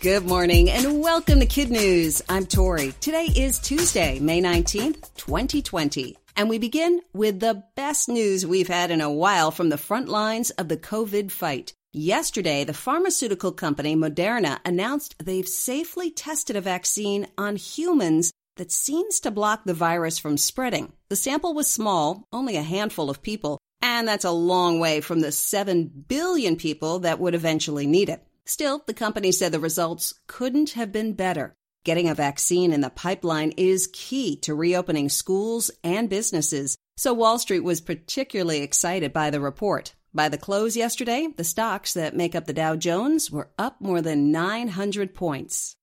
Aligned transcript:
Good 0.00 0.26
morning 0.26 0.70
and 0.70 1.00
welcome 1.02 1.40
to 1.40 1.46
Kid 1.46 1.72
News. 1.72 2.22
I'm 2.28 2.46
Tori. 2.46 2.94
Today 3.00 3.24
is 3.24 3.58
Tuesday, 3.58 4.20
May 4.20 4.40
19th, 4.40 5.12
2020. 5.16 6.16
And 6.36 6.48
we 6.48 6.58
begin 6.58 7.00
with 7.12 7.40
the 7.40 7.64
best 7.74 8.08
news 8.08 8.46
we've 8.46 8.68
had 8.68 8.92
in 8.92 9.00
a 9.00 9.10
while 9.10 9.50
from 9.50 9.70
the 9.70 9.76
front 9.76 10.08
lines 10.08 10.50
of 10.50 10.68
the 10.68 10.76
COVID 10.76 11.32
fight. 11.32 11.72
Yesterday, 11.92 12.62
the 12.62 12.74
pharmaceutical 12.74 13.50
company 13.50 13.96
Moderna 13.96 14.60
announced 14.64 15.16
they've 15.18 15.48
safely 15.48 16.12
tested 16.12 16.54
a 16.54 16.60
vaccine 16.60 17.26
on 17.36 17.56
humans 17.56 18.30
that 18.54 18.70
seems 18.70 19.18
to 19.20 19.32
block 19.32 19.64
the 19.64 19.74
virus 19.74 20.16
from 20.16 20.36
spreading. 20.36 20.92
The 21.08 21.16
sample 21.16 21.54
was 21.54 21.66
small, 21.66 22.22
only 22.32 22.56
a 22.56 22.62
handful 22.62 23.10
of 23.10 23.20
people, 23.20 23.58
and 23.82 24.06
that's 24.06 24.24
a 24.24 24.30
long 24.30 24.78
way 24.78 25.00
from 25.00 25.18
the 25.18 25.32
7 25.32 26.04
billion 26.06 26.54
people 26.54 27.00
that 27.00 27.18
would 27.18 27.34
eventually 27.34 27.88
need 27.88 28.08
it. 28.08 28.22
Still, 28.48 28.82
the 28.86 28.94
company 28.94 29.30
said 29.30 29.52
the 29.52 29.60
results 29.60 30.14
couldn't 30.26 30.70
have 30.70 30.90
been 30.90 31.12
better. 31.12 31.54
Getting 31.84 32.08
a 32.08 32.14
vaccine 32.14 32.72
in 32.72 32.80
the 32.80 32.88
pipeline 32.88 33.52
is 33.58 33.90
key 33.92 34.36
to 34.36 34.54
reopening 34.54 35.10
schools 35.10 35.70
and 35.84 36.08
businesses, 36.08 36.78
so 36.96 37.12
Wall 37.12 37.38
Street 37.38 37.60
was 37.60 37.82
particularly 37.82 38.62
excited 38.62 39.12
by 39.12 39.28
the 39.28 39.40
report. 39.40 39.94
By 40.14 40.30
the 40.30 40.38
close 40.38 40.78
yesterday, 40.78 41.28
the 41.36 41.44
stocks 41.44 41.92
that 41.92 42.16
make 42.16 42.34
up 42.34 42.46
the 42.46 42.54
Dow 42.54 42.74
Jones 42.74 43.30
were 43.30 43.50
up 43.58 43.82
more 43.82 44.00
than 44.00 44.32
900 44.32 45.14
points. 45.14 45.76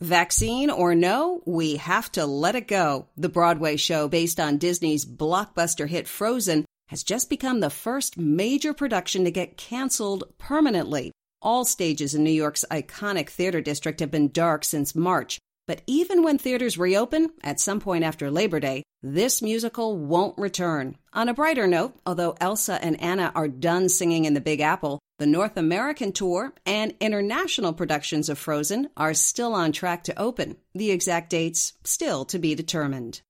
Vaccine 0.00 0.70
or 0.70 0.94
no, 0.94 1.42
we 1.44 1.76
have 1.76 2.10
to 2.12 2.24
let 2.24 2.54
it 2.54 2.66
go. 2.66 3.08
The 3.18 3.28
Broadway 3.28 3.76
show 3.76 4.08
based 4.08 4.40
on 4.40 4.56
Disney's 4.56 5.04
blockbuster 5.04 5.86
hit 5.86 6.08
Frozen 6.08 6.64
has 6.90 7.04
just 7.04 7.30
become 7.30 7.60
the 7.60 7.70
first 7.70 8.18
major 8.18 8.74
production 8.74 9.22
to 9.22 9.30
get 9.30 9.56
canceled 9.56 10.24
permanently. 10.38 11.12
All 11.40 11.64
stages 11.64 12.16
in 12.16 12.24
New 12.24 12.32
York's 12.32 12.64
iconic 12.68 13.28
theater 13.28 13.60
district 13.60 14.00
have 14.00 14.10
been 14.10 14.32
dark 14.32 14.64
since 14.64 14.96
March, 14.96 15.38
but 15.68 15.82
even 15.86 16.24
when 16.24 16.36
theaters 16.36 16.76
reopen 16.76 17.30
at 17.44 17.60
some 17.60 17.78
point 17.78 18.02
after 18.02 18.28
Labor 18.28 18.58
Day, 18.58 18.82
this 19.04 19.40
musical 19.40 19.96
won't 19.96 20.36
return. 20.36 20.96
On 21.12 21.28
a 21.28 21.34
brighter 21.34 21.68
note, 21.68 21.94
although 22.04 22.34
Elsa 22.40 22.82
and 22.84 23.00
Anna 23.00 23.30
are 23.36 23.46
done 23.46 23.88
singing 23.88 24.24
in 24.24 24.34
the 24.34 24.40
Big 24.40 24.60
Apple, 24.60 24.98
the 25.20 25.28
North 25.28 25.56
American 25.56 26.10
tour 26.10 26.52
and 26.66 26.92
international 26.98 27.72
productions 27.72 28.28
of 28.28 28.36
Frozen 28.36 28.90
are 28.96 29.14
still 29.14 29.54
on 29.54 29.70
track 29.70 30.02
to 30.04 30.18
open. 30.18 30.56
The 30.74 30.90
exact 30.90 31.30
dates 31.30 31.74
still 31.84 32.24
to 32.24 32.40
be 32.40 32.56
determined. 32.56 33.20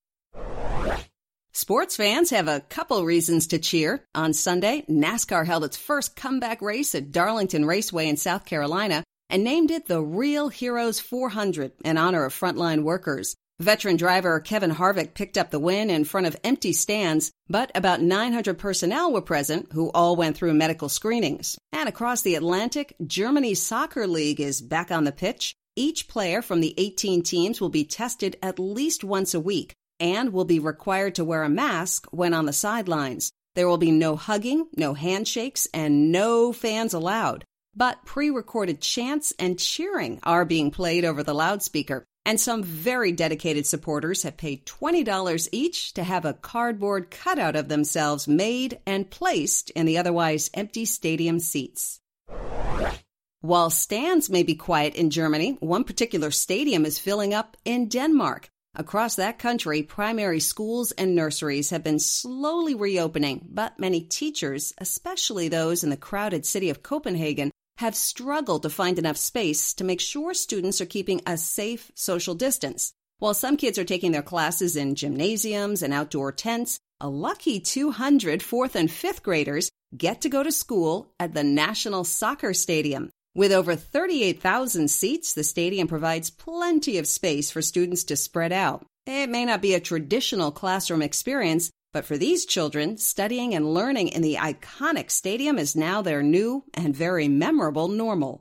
Sports 1.60 1.94
fans 1.94 2.30
have 2.30 2.48
a 2.48 2.60
couple 2.60 3.04
reasons 3.04 3.48
to 3.48 3.58
cheer. 3.58 4.02
On 4.14 4.32
Sunday, 4.32 4.82
NASCAR 4.88 5.44
held 5.44 5.62
its 5.62 5.76
first 5.76 6.16
comeback 6.16 6.62
race 6.62 6.94
at 6.94 7.12
Darlington 7.12 7.66
Raceway 7.66 8.08
in 8.08 8.16
South 8.16 8.46
Carolina 8.46 9.04
and 9.28 9.44
named 9.44 9.70
it 9.70 9.86
the 9.86 10.00
Real 10.00 10.48
Heroes 10.48 11.00
400 11.00 11.72
in 11.84 11.98
honor 11.98 12.24
of 12.24 12.32
frontline 12.32 12.82
workers. 12.82 13.36
Veteran 13.60 13.96
driver 13.96 14.40
Kevin 14.40 14.70
Harvick 14.70 15.12
picked 15.12 15.36
up 15.36 15.50
the 15.50 15.58
win 15.58 15.90
in 15.90 16.04
front 16.04 16.26
of 16.26 16.34
empty 16.42 16.72
stands, 16.72 17.30
but 17.46 17.70
about 17.74 18.00
900 18.00 18.56
personnel 18.56 19.12
were 19.12 19.20
present 19.20 19.70
who 19.74 19.90
all 19.90 20.16
went 20.16 20.38
through 20.38 20.54
medical 20.54 20.88
screenings. 20.88 21.58
And 21.74 21.90
across 21.90 22.22
the 22.22 22.36
Atlantic, 22.36 22.96
Germany's 23.06 23.62
soccer 23.62 24.06
league 24.06 24.40
is 24.40 24.62
back 24.62 24.90
on 24.90 25.04
the 25.04 25.12
pitch. 25.12 25.54
Each 25.76 26.08
player 26.08 26.40
from 26.40 26.62
the 26.62 26.72
18 26.78 27.22
teams 27.22 27.60
will 27.60 27.68
be 27.68 27.84
tested 27.84 28.36
at 28.42 28.58
least 28.58 29.04
once 29.04 29.34
a 29.34 29.40
week 29.40 29.74
and 30.00 30.32
will 30.32 30.46
be 30.46 30.58
required 30.58 31.14
to 31.16 31.24
wear 31.24 31.44
a 31.44 31.48
mask 31.48 32.06
when 32.10 32.34
on 32.34 32.46
the 32.46 32.52
sidelines. 32.52 33.30
There 33.54 33.68
will 33.68 33.78
be 33.78 33.90
no 33.90 34.16
hugging, 34.16 34.66
no 34.76 34.94
handshakes, 34.94 35.68
and 35.74 36.10
no 36.10 36.52
fans 36.52 36.94
allowed. 36.94 37.44
But 37.76 38.04
pre 38.04 38.30
recorded 38.30 38.80
chants 38.80 39.32
and 39.38 39.58
cheering 39.58 40.18
are 40.22 40.44
being 40.44 40.70
played 40.70 41.04
over 41.04 41.22
the 41.22 41.34
loudspeaker, 41.34 42.04
and 42.24 42.40
some 42.40 42.62
very 42.62 43.12
dedicated 43.12 43.66
supporters 43.66 44.22
have 44.22 44.36
paid 44.36 44.66
$20 44.66 45.48
each 45.52 45.94
to 45.94 46.02
have 46.02 46.24
a 46.24 46.34
cardboard 46.34 47.10
cutout 47.10 47.56
of 47.56 47.68
themselves 47.68 48.26
made 48.26 48.80
and 48.86 49.10
placed 49.10 49.70
in 49.70 49.86
the 49.86 49.98
otherwise 49.98 50.50
empty 50.54 50.84
stadium 50.84 51.38
seats. 51.38 52.00
While 53.42 53.70
stands 53.70 54.28
may 54.28 54.42
be 54.42 54.54
quiet 54.54 54.94
in 54.96 55.08
Germany, 55.08 55.56
one 55.60 55.84
particular 55.84 56.30
stadium 56.30 56.84
is 56.84 56.98
filling 56.98 57.32
up 57.32 57.56
in 57.64 57.88
Denmark. 57.88 58.50
Across 58.76 59.16
that 59.16 59.40
country, 59.40 59.82
primary 59.82 60.38
schools 60.38 60.92
and 60.92 61.16
nurseries 61.16 61.70
have 61.70 61.82
been 61.82 61.98
slowly 61.98 62.76
reopening, 62.76 63.48
but 63.50 63.80
many 63.80 64.00
teachers, 64.00 64.72
especially 64.78 65.48
those 65.48 65.82
in 65.82 65.90
the 65.90 65.96
crowded 65.96 66.46
city 66.46 66.70
of 66.70 66.82
Copenhagen, 66.82 67.50
have 67.78 67.96
struggled 67.96 68.62
to 68.62 68.70
find 68.70 68.96
enough 68.96 69.16
space 69.16 69.74
to 69.74 69.82
make 69.82 70.00
sure 70.00 70.34
students 70.34 70.80
are 70.80 70.86
keeping 70.86 71.20
a 71.26 71.36
safe 71.36 71.90
social 71.96 72.36
distance. 72.36 72.92
While 73.18 73.34
some 73.34 73.56
kids 73.56 73.76
are 73.76 73.84
taking 73.84 74.12
their 74.12 74.22
classes 74.22 74.76
in 74.76 74.94
gymnasiums 74.94 75.82
and 75.82 75.92
outdoor 75.92 76.30
tents, 76.30 76.78
a 77.00 77.08
lucky 77.08 77.58
200 77.58 78.40
fourth 78.40 78.76
and 78.76 78.88
fifth 78.88 79.24
graders 79.24 79.68
get 79.96 80.20
to 80.20 80.28
go 80.28 80.44
to 80.44 80.52
school 80.52 81.12
at 81.18 81.34
the 81.34 81.42
National 81.42 82.04
Soccer 82.04 82.54
Stadium. 82.54 83.10
With 83.32 83.52
over 83.52 83.76
38,000 83.76 84.90
seats, 84.90 85.34
the 85.34 85.44
stadium 85.44 85.86
provides 85.86 86.30
plenty 86.30 86.98
of 86.98 87.06
space 87.06 87.48
for 87.48 87.62
students 87.62 88.02
to 88.04 88.16
spread 88.16 88.50
out. 88.50 88.84
It 89.06 89.30
may 89.30 89.44
not 89.44 89.62
be 89.62 89.74
a 89.74 89.80
traditional 89.80 90.50
classroom 90.50 91.00
experience, 91.00 91.70
but 91.92 92.04
for 92.04 92.18
these 92.18 92.44
children, 92.44 92.98
studying 92.98 93.54
and 93.54 93.72
learning 93.72 94.08
in 94.08 94.22
the 94.22 94.34
iconic 94.34 95.12
stadium 95.12 95.60
is 95.60 95.76
now 95.76 96.02
their 96.02 96.24
new 96.24 96.64
and 96.74 96.94
very 96.94 97.28
memorable 97.28 97.86
normal. 97.86 98.40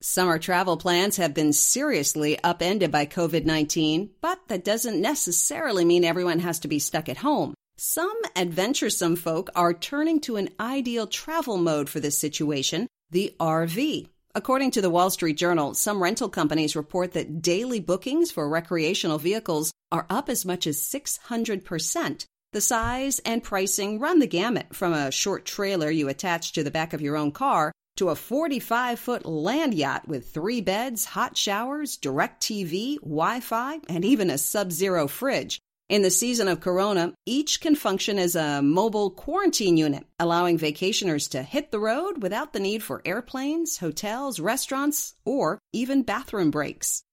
Summer 0.00 0.38
travel 0.38 0.78
plans 0.78 1.18
have 1.18 1.34
been 1.34 1.52
seriously 1.52 2.38
upended 2.42 2.90
by 2.90 3.04
COVID 3.04 3.44
19, 3.44 4.12
but 4.22 4.38
that 4.48 4.64
doesn't 4.64 4.98
necessarily 4.98 5.84
mean 5.84 6.04
everyone 6.04 6.38
has 6.38 6.60
to 6.60 6.68
be 6.68 6.78
stuck 6.78 7.10
at 7.10 7.18
home. 7.18 7.52
Some 7.76 8.18
adventuresome 8.34 9.16
folk 9.16 9.50
are 9.54 9.74
turning 9.74 10.20
to 10.20 10.36
an 10.36 10.48
ideal 10.58 11.06
travel 11.06 11.58
mode 11.58 11.90
for 11.90 12.00
this 12.00 12.18
situation 12.18 12.88
the 13.10 13.34
RV. 13.38 14.08
According 14.34 14.72
to 14.72 14.82
the 14.82 14.90
Wall 14.90 15.10
Street 15.10 15.36
Journal, 15.36 15.74
some 15.74 16.02
rental 16.02 16.28
companies 16.28 16.76
report 16.76 17.12
that 17.12 17.40
daily 17.40 17.80
bookings 17.80 18.30
for 18.30 18.48
recreational 18.48 19.18
vehicles 19.18 19.72
are 19.90 20.06
up 20.10 20.28
as 20.28 20.44
much 20.44 20.66
as 20.66 20.82
600%. 20.82 22.26
The 22.52 22.60
size 22.60 23.18
and 23.20 23.42
pricing 23.42 23.98
run 23.98 24.18
the 24.18 24.26
gamut 24.26 24.74
from 24.74 24.92
a 24.92 25.10
short 25.10 25.44
trailer 25.44 25.90
you 25.90 26.08
attach 26.08 26.52
to 26.52 26.62
the 26.62 26.70
back 26.70 26.92
of 26.92 27.00
your 27.00 27.16
own 27.16 27.32
car 27.32 27.72
to 27.96 28.10
a 28.10 28.14
45 28.14 28.98
foot 28.98 29.26
land 29.26 29.74
yacht 29.74 30.06
with 30.06 30.28
three 30.28 30.60
beds, 30.60 31.04
hot 31.04 31.36
showers, 31.36 31.96
direct 31.96 32.42
TV, 32.42 32.96
Wi 33.00 33.40
Fi, 33.40 33.80
and 33.88 34.04
even 34.04 34.30
a 34.30 34.38
sub 34.38 34.70
zero 34.70 35.08
fridge. 35.08 35.60
In 35.88 36.02
the 36.02 36.10
season 36.10 36.48
of 36.48 36.58
corona, 36.58 37.14
each 37.26 37.60
can 37.60 37.76
function 37.76 38.18
as 38.18 38.34
a 38.34 38.60
mobile 38.60 39.08
quarantine 39.08 39.76
unit, 39.76 40.04
allowing 40.18 40.58
vacationers 40.58 41.30
to 41.30 41.44
hit 41.44 41.70
the 41.70 41.78
road 41.78 42.24
without 42.24 42.52
the 42.52 42.58
need 42.58 42.82
for 42.82 43.02
airplanes, 43.04 43.78
hotels, 43.78 44.40
restaurants, 44.40 45.14
or 45.24 45.60
even 45.72 46.02
bathroom 46.02 46.50
breaks. 46.50 47.04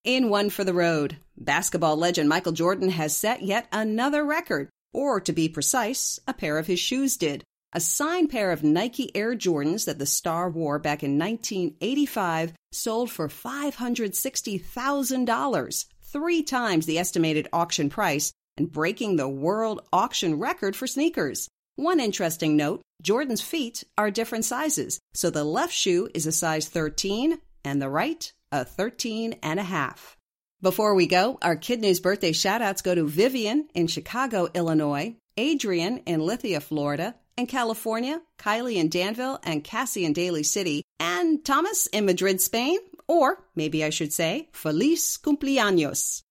In 0.05 0.29
one 0.29 0.51
for 0.51 0.65
the 0.65 0.75
road, 0.75 1.17
basketball 1.39 1.97
legend 1.97 2.29
Michael 2.29 2.53
Jordan 2.53 2.91
has 2.91 3.17
set 3.17 3.43
yet 3.43 3.67
another 3.73 4.27
record, 4.27 4.69
or 4.93 5.23
to 5.23 5.33
be 5.33 5.49
precise, 5.49 6.21
a 6.29 6.35
pair 6.35 6.59
of 6.59 6.67
his 6.67 6.81
shoes 6.81 7.17
did. 7.17 7.46
A 7.73 7.81
signed 7.81 8.31
pair 8.31 8.53
of 8.53 8.63
Nike 8.63 9.11
Air 9.15 9.35
Jordans 9.35 9.87
that 9.87 9.99
the 9.99 10.07
star 10.07 10.49
wore 10.49 10.79
back 10.79 11.03
in 11.03 11.19
1985 11.19 12.53
sold 12.73 13.11
for 13.11 13.29
$560,000, 13.29 15.85
three 16.03 16.43
times 16.43 16.87
the 16.87 16.99
estimated 16.99 17.49
auction 17.53 17.91
price, 17.91 18.33
and 18.57 18.73
breaking 18.73 19.17
the 19.17 19.29
world 19.29 19.83
auction 19.93 20.39
record 20.39 20.77
for 20.77 20.87
sneakers. 20.87 21.49
One 21.75 22.01
interesting 22.01 22.57
note 22.57 22.81
Jordan's 23.03 23.43
feet 23.43 23.85
are 23.99 24.11
different 24.11 24.47
sizes, 24.47 24.99
so 25.13 25.29
the 25.29 25.45
left 25.45 25.75
shoe 25.75 26.09
is 26.15 26.27
a 26.27 26.33
size 26.33 26.69
13 26.69 27.39
and 27.65 27.83
the 27.83 27.91
right 27.91 28.33
a 28.53 28.65
13 28.65 29.35
and 29.43 29.61
a 29.61 29.65
half. 29.65 30.17
Before 30.63 30.95
we 30.95 31.07
go, 31.07 31.39
our 31.43 31.57
Kid 31.57 31.81
News 31.81 32.01
birthday 32.01 32.33
shoutouts 32.33 32.83
go 32.83 32.95
to 32.95 33.07
Vivian 33.07 33.69
in 33.75 33.89
Chicago, 33.89 34.49
Illinois, 34.55 35.17
Adrian 35.37 35.99
in 36.07 36.21
Lithia, 36.21 36.61
Florida, 36.61 37.15
in 37.37 37.47
California, 37.47 38.21
Kylie 38.39 38.77
in 38.77 38.89
Danville, 38.89 39.39
and 39.43 39.63
Cassie 39.63 40.05
in 40.05 40.13
Daly 40.13 40.43
City, 40.43 40.83
and 40.99 41.45
Thomas 41.45 41.87
in 41.89 42.07
Madrid, 42.07 42.41
Spain, 42.41 42.79
or 43.07 43.45
maybe 43.55 43.85
I 43.85 43.91
should 43.91 44.13
say, 44.13 44.49
Feliz 44.53 45.19
cumpleaños. 45.23 46.23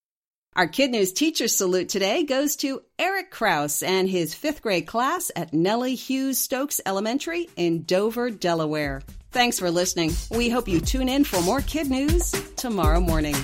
Our 0.56 0.66
Kid 0.66 0.90
News 0.90 1.12
teacher 1.12 1.48
salute 1.48 1.90
today 1.90 2.24
goes 2.24 2.56
to 2.56 2.80
Eric 2.98 3.30
Kraus 3.30 3.82
and 3.82 4.08
his 4.08 4.34
fifth 4.34 4.62
grade 4.62 4.86
class 4.86 5.30
at 5.36 5.52
Nellie 5.52 5.94
Hughes 5.94 6.38
Stokes 6.38 6.80
Elementary 6.86 7.50
in 7.56 7.82
Dover, 7.82 8.30
Delaware. 8.30 9.02
Thanks 9.32 9.58
for 9.58 9.70
listening. 9.70 10.12
We 10.30 10.48
hope 10.48 10.66
you 10.66 10.80
tune 10.80 11.10
in 11.10 11.24
for 11.24 11.42
more 11.42 11.60
kid 11.60 11.90
news 11.90 12.30
tomorrow 12.56 13.00
morning. 13.00 13.36